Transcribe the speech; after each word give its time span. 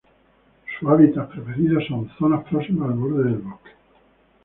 Su 0.79 0.89
hábitat 0.89 1.29
preferido 1.29 1.79
son 1.81 2.09
zonas 2.17 2.43
próximas 2.49 2.89
al 2.89 2.95
borde 2.95 3.23
del 3.23 3.37
bosque. 3.37 3.69